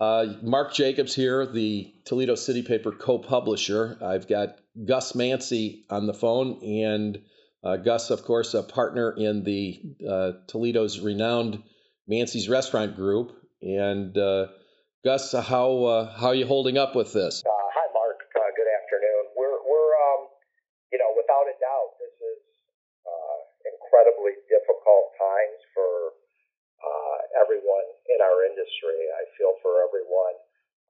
[0.00, 3.98] Uh, Mark Jacobs here, the Toledo City Paper co-publisher.
[4.02, 7.20] I've got Gus Mancy on the phone, and
[7.62, 9.78] uh, Gus, of course, a partner in the
[10.08, 11.62] uh, Toledo's renowned
[12.08, 13.36] Mancy's Restaurant Group.
[13.60, 14.46] And uh,
[15.04, 17.42] Gus, how uh, how are you holding up with this?
[17.44, 18.24] Uh, hi, Mark.
[18.32, 19.36] good afternoon.
[19.36, 20.32] We're we're um,
[20.92, 22.40] you know, without a doubt, this is
[23.68, 26.16] incredibly difficult times for
[27.40, 28.98] everyone in our industry.
[29.16, 30.36] I feel for everyone.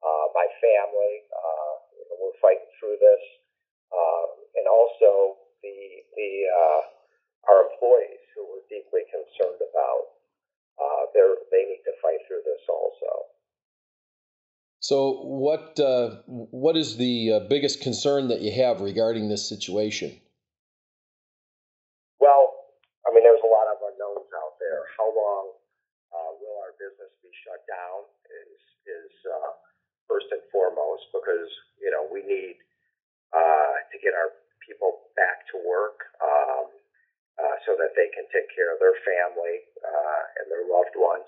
[0.01, 1.73] Uh, my family, uh,
[2.19, 3.23] we're fighting through this,
[3.93, 6.83] um, and also the the uh,
[7.53, 10.05] our employees who we're deeply concerned about.
[10.81, 11.23] Uh, they
[11.53, 13.29] they need to fight through this also.
[14.81, 20.17] So, what uh, what is the uh, biggest concern that you have regarding this situation?
[22.19, 22.73] Well,
[23.05, 24.89] I mean, there's a lot of unknowns out there.
[24.97, 25.61] How long
[26.77, 29.53] business be shut down is is uh,
[30.11, 32.59] first and foremost because you know we need
[33.35, 36.67] uh, to get our people back to work um,
[37.39, 41.27] uh, so that they can take care of their family uh, and their loved ones.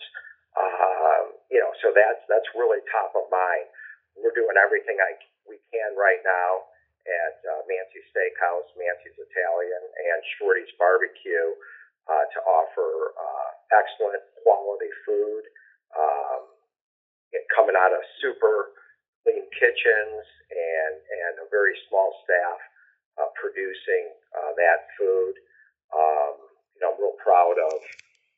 [0.52, 3.66] Um, you know, so that's that's really top of mind.
[4.18, 5.16] We're doing everything I
[5.48, 6.68] we can right now
[7.02, 11.50] at uh, Mancy's Steakhouse, Mancy's Italian, and Shorty's Barbecue
[12.08, 15.42] uh, to offer uh, excellent quality food
[15.94, 16.42] um,
[17.54, 18.72] coming out of super
[19.22, 22.58] clean kitchens and, and a very small staff
[23.20, 25.34] uh, producing uh, that food.
[25.92, 26.34] Um,
[26.74, 27.78] you know, I'm real proud of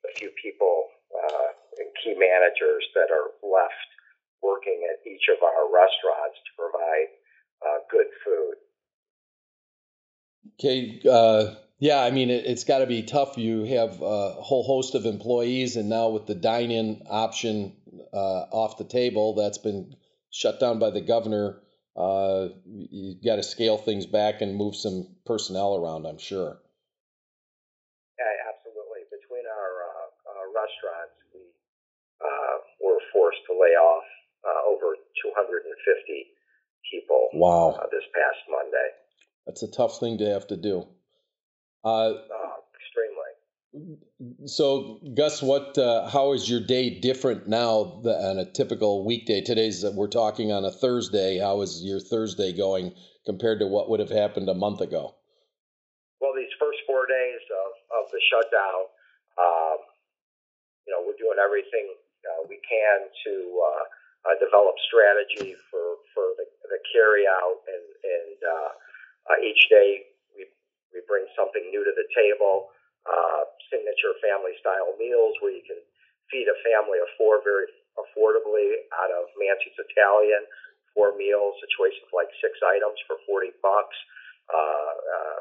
[0.02, 3.90] the few people uh, and key managers that are left
[4.42, 7.10] working at each of our restaurants to provide
[7.64, 8.54] uh, good food.
[10.60, 13.36] Okay, uh, yeah, I mean, it, has got to be tough.
[13.36, 17.76] You have a whole host of employees, and now with the dine in option
[18.10, 19.94] uh, off the table, that's been
[20.30, 21.60] shut down by the governor.
[21.94, 26.56] Uh, you got to scale things back and move some personnel around, I'm sure.
[28.16, 29.04] Yeah, absolutely.
[29.12, 31.44] Between our uh, restaurants, we
[32.24, 34.08] uh, were forced to lay off
[34.40, 36.32] uh, over 250
[36.90, 37.76] people wow.
[37.76, 38.88] Uh, this past Monday.
[39.44, 40.88] That's a tough thing to have to do.
[41.84, 42.14] Uh, uh,
[42.80, 43.98] extremely.
[44.46, 45.76] So, Gus, what?
[45.76, 49.42] Uh, how is your day different now than a typical weekday?
[49.42, 51.38] Today's we're talking on a Thursday.
[51.38, 52.94] How is your Thursday going
[53.26, 55.16] compared to what would have happened a month ago?
[56.20, 57.70] Well, these first four days of,
[58.00, 58.88] of the shutdown,
[59.36, 59.78] um,
[60.86, 61.92] you know, we're doing everything
[62.24, 63.84] uh, we can to uh,
[64.30, 68.72] uh, develop strategy for for the, the carry out, and and uh,
[69.28, 70.13] uh, each day
[71.06, 72.72] bring something new to the table,
[73.04, 75.80] uh, signature family style meals where you can
[76.32, 77.68] feed a family of four very
[78.00, 80.44] affordably out of Mancy's Italian.
[80.94, 83.98] Four meals, of like six items for 40 bucks.
[84.46, 85.40] Uh, uh,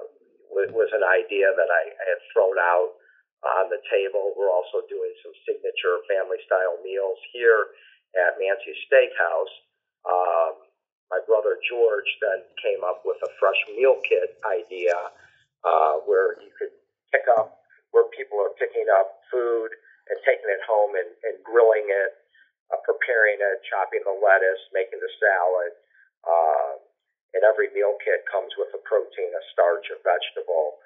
[0.73, 2.97] was an idea that I had thrown out
[3.43, 4.33] on the table.
[4.33, 7.73] We're also doing some signature family style meals here
[8.17, 9.53] at Mancy's Steakhouse.
[10.05, 10.53] Um,
[11.13, 14.97] my brother George then came up with a fresh meal kit idea
[15.63, 16.73] uh, where you could
[17.11, 19.71] pick up, where people are picking up food
[20.11, 22.11] and taking it home and, and grilling it,
[22.71, 25.73] uh, preparing it, chopping the lettuce, making the salad.
[26.23, 26.73] Uh,
[27.33, 30.77] and every meal kit comes with a protein, a starch, a vegetable,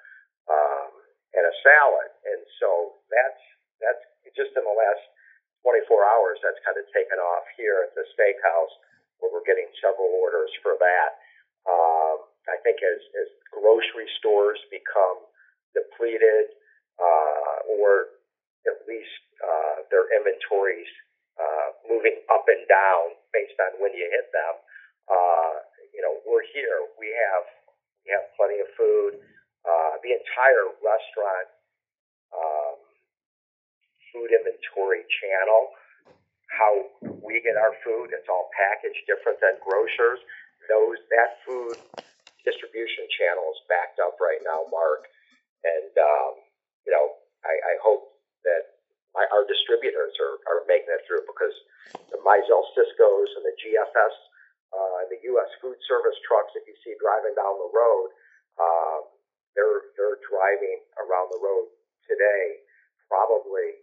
[0.48, 0.90] um,
[1.36, 2.10] and a salad.
[2.24, 3.42] And so that's
[3.78, 5.04] that's just in the last
[5.62, 8.74] 24 hours that's kind of taken off here at the steakhouse
[9.18, 11.10] where we're getting several orders for that.
[11.66, 12.17] Um,
[12.48, 15.24] I think as, as grocery stores become
[15.76, 16.56] depleted,
[16.98, 18.18] uh, or
[18.66, 20.88] at least uh, their inventories
[21.38, 24.54] uh, moving up and down based on when you hit them,
[25.06, 25.54] uh,
[25.94, 26.84] you know, we're here.
[26.98, 27.46] We have
[28.04, 29.20] we have plenty of food.
[29.62, 31.48] Uh, the entire restaurant
[32.32, 32.78] um,
[34.12, 35.76] food inventory channel,
[36.52, 36.72] how
[37.20, 40.20] we get our food, it's all packaged different than grocers.
[40.68, 41.76] Those that food
[42.48, 45.04] distribution channel is backed up right now, Mark.
[45.68, 46.32] And, um,
[46.88, 48.16] you know, I, I hope
[48.48, 48.80] that
[49.12, 51.52] my, our distributors are, are making it through because
[52.08, 54.16] the Mizell Sysco's and the GFS
[54.72, 55.50] uh, and the U.S.
[55.60, 58.08] food service trucks that you see driving down the road,
[58.56, 59.02] um,
[59.52, 61.68] they're, they're driving around the road
[62.08, 62.64] today
[63.12, 63.76] probably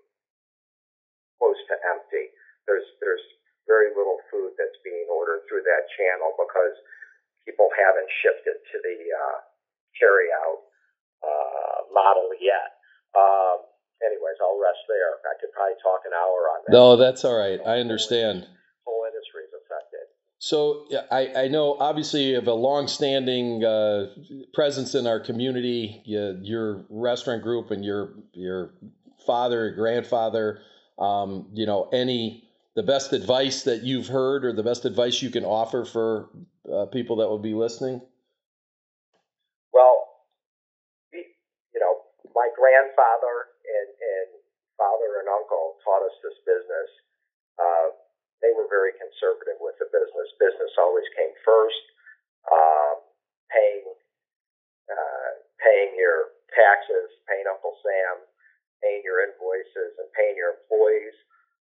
[1.37, 2.33] close to empty.
[2.65, 3.25] There's, there's
[3.69, 6.73] very little food that's being ordered through that channel because–
[7.45, 9.39] people haven't shifted to the uh,
[9.95, 10.59] carry out
[11.23, 12.81] uh, model yet.
[13.15, 13.63] Um,
[14.03, 15.21] anyways, I'll rest there.
[15.23, 16.73] I could probably talk an hour on that.
[16.73, 17.61] No, that's all right.
[17.65, 18.47] I understand.
[18.83, 20.05] Whole industry is affected.
[20.37, 24.07] So I, I know obviously you have a long-standing uh,
[24.53, 26.01] presence in our community.
[26.05, 28.73] You, your restaurant group and your your
[29.25, 30.59] father, grandfather.
[30.99, 32.44] Um, you know, any
[32.75, 36.27] the best advice that you've heard or the best advice you can offer for
[36.67, 38.03] uh, people that will be listening.
[39.71, 40.27] Well,
[41.15, 42.03] you know,
[42.35, 44.29] my grandfather and, and
[44.75, 46.89] father and uncle taught us this business.
[47.55, 47.95] Uh,
[48.43, 50.27] they were very conservative with the business.
[50.35, 51.83] Business always came first.
[52.45, 53.01] Um,
[53.49, 53.87] paying
[54.85, 55.31] uh,
[55.63, 58.21] paying your taxes, paying Uncle Sam,
[58.83, 61.15] paying your invoices, and paying your employees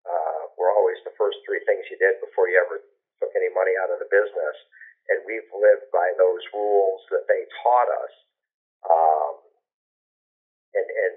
[0.07, 2.79] uh, were always the first three things you did before you ever
[3.19, 4.57] took any money out of the business.
[5.09, 8.13] And we've lived by those rules that they taught us.
[8.85, 9.33] Um,
[10.77, 11.13] and, and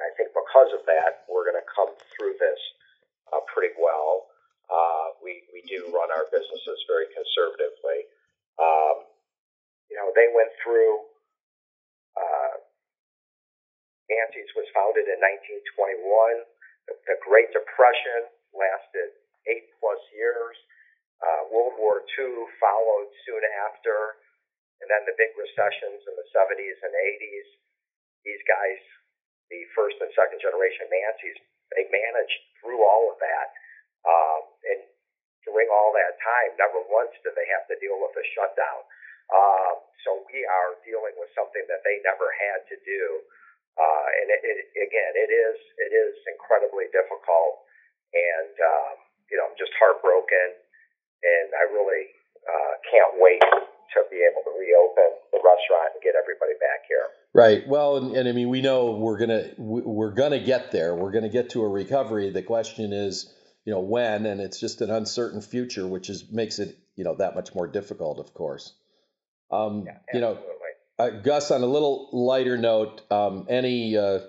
[0.00, 2.60] I think because of that, we're going to come through this
[3.32, 4.32] uh, pretty well.
[4.66, 8.08] Uh, we, we do run our businesses very conservatively.
[8.58, 9.06] Um,
[9.92, 11.06] you know, they went through,
[12.18, 12.54] uh,
[14.10, 16.55] Mancy's was founded in 1921.
[16.86, 19.10] The, the Great Depression lasted
[19.50, 20.56] eight plus years.
[21.22, 24.20] Uh, World War II followed soon after,
[24.84, 27.48] and then the big recessions in the 70s and 80s.
[28.26, 28.80] These guys,
[29.48, 31.38] the first and second generation Mancy's,
[31.72, 33.48] they managed through all of that.
[34.06, 34.80] Um, and
[35.46, 38.82] during all that time, never once did they have to deal with a shutdown.
[39.30, 43.02] Um, so we are dealing with something that they never had to do.
[43.76, 44.58] Uh, and it, it,
[44.88, 47.60] again, it is it is incredibly difficult,
[48.16, 48.96] and um,
[49.28, 50.56] you know, I'm just heartbroken,
[51.20, 52.08] and I really
[52.48, 57.06] uh, can't wait to be able to reopen the restaurant and get everybody back here.
[57.34, 57.68] Right.
[57.68, 60.94] Well, and, and I mean, we know we're gonna we're gonna get there.
[60.94, 62.30] We're gonna get to a recovery.
[62.30, 63.32] The question is
[63.64, 67.14] you know when, and it's just an uncertain future, which is makes it you know
[67.16, 68.72] that much more difficult, of course.
[69.50, 70.38] Um, Yeah, you know.
[70.98, 74.20] Uh, Gus, on a little lighter note, um, any uh,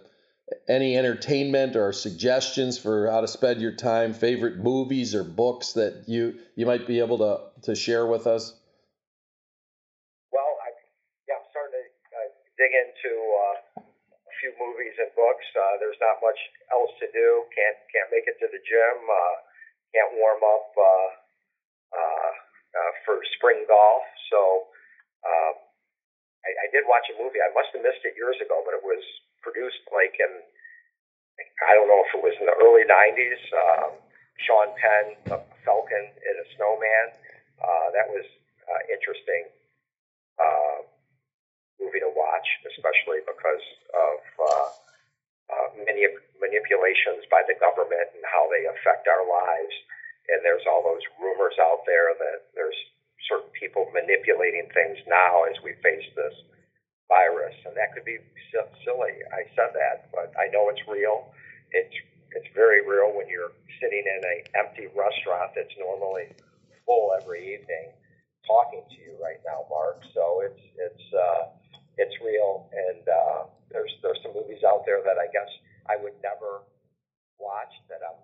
[0.68, 4.14] any entertainment or suggestions for how to spend your time?
[4.14, 8.54] Favorite movies or books that you you might be able to to share with us?
[10.32, 10.72] Well, I,
[11.28, 12.30] yeah, I'm starting to uh,
[12.60, 15.48] dig into uh, a few movies and books.
[15.56, 16.40] Uh, there's not much
[16.72, 17.44] else to do.
[17.56, 18.98] Can't can't make it to the gym.
[19.08, 19.36] Uh,
[19.96, 21.10] can't warm up uh,
[21.96, 22.32] uh,
[22.76, 24.04] uh, for spring golf.
[24.32, 24.68] So
[26.68, 27.40] I, did watch a movie.
[27.40, 29.00] I must have missed it years ago, but it was
[29.40, 30.44] produced like in
[31.64, 33.42] I don't know if it was in the early '90s.
[33.56, 33.92] Um,
[34.44, 37.08] Sean Penn, a Falcon and a Snowman.
[37.58, 38.28] Uh, that was
[38.68, 39.48] uh, interesting
[40.38, 40.84] uh,
[41.80, 43.66] movie to watch, especially because
[43.96, 44.70] of uh,
[45.50, 49.74] uh, manip- manipulations by the government and how they affect our lives.
[50.30, 52.78] And there's all those rumors out there that there's
[53.26, 56.36] certain people manipulating things now as we face this
[57.08, 58.20] virus, and that could be
[58.84, 59.16] silly.
[59.32, 61.32] I said that, but I know it's real.
[61.72, 61.96] It's
[62.36, 66.36] it's very real when you're sitting in a empty restaurant that's normally
[66.86, 67.96] full every evening,
[68.46, 70.04] talking to you right now, Mark.
[70.14, 71.44] So it's it's uh,
[71.98, 73.40] it's real, and uh,
[73.72, 75.50] there's there's some movies out there that I guess
[75.88, 76.64] I would never
[77.40, 78.20] watch that I'm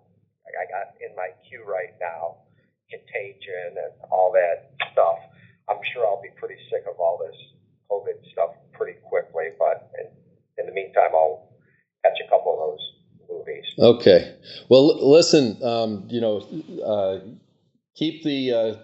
[0.52, 2.44] I got in my queue right now,
[2.92, 5.18] Contagion and all that stuff.
[5.68, 7.36] I'm sure I'll be pretty sick of all this
[7.90, 10.06] COVID stuff pretty quickly, but in,
[10.60, 11.48] in the meantime, I'll
[12.04, 12.84] catch a couple of those
[13.28, 13.63] movies.
[13.78, 14.36] Okay.
[14.68, 15.62] Well, listen.
[15.62, 16.46] Um, you know,
[16.84, 17.20] uh,
[17.94, 18.74] keep the uh,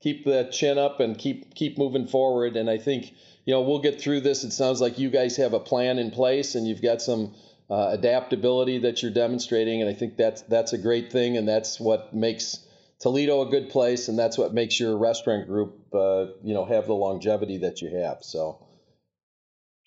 [0.00, 2.56] keep that chin up and keep keep moving forward.
[2.56, 3.12] And I think
[3.44, 4.44] you know we'll get through this.
[4.44, 7.34] It sounds like you guys have a plan in place, and you've got some
[7.70, 9.82] uh, adaptability that you're demonstrating.
[9.82, 12.58] And I think that's that's a great thing, and that's what makes
[13.00, 16.86] Toledo a good place, and that's what makes your restaurant group uh, you know have
[16.86, 18.18] the longevity that you have.
[18.22, 18.66] So.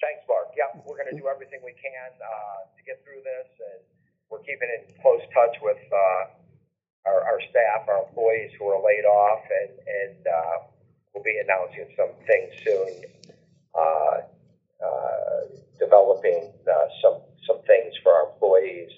[0.02, 0.54] Thanks, Mark.
[0.54, 3.95] Yeah, we're going to do everything we can uh, to get through this, and
[4.46, 9.44] keeping in close touch with uh, our, our staff, our employees who are laid off,
[9.62, 10.58] and, and uh,
[11.14, 13.36] we'll be announcing some things soon,
[13.74, 14.18] uh,
[14.84, 15.42] uh,
[15.80, 18.90] developing uh, some some things for our employees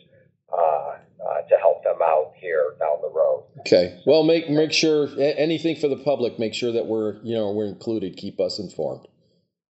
[0.52, 3.44] uh, uh, to help them out here down the road.
[3.62, 4.02] Okay.
[4.06, 6.40] Well, make make sure anything for the public.
[6.40, 8.18] Make sure that we're you know we're included.
[8.18, 9.08] Keep us informed.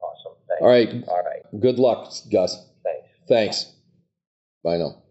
[0.01, 0.33] Awesome.
[0.49, 0.63] Thanks.
[0.63, 1.05] All right.
[1.09, 1.61] All right.
[1.61, 2.57] Good luck, Gus.
[2.83, 3.09] Thanks.
[3.29, 3.73] Thanks.
[4.65, 5.02] Bye now.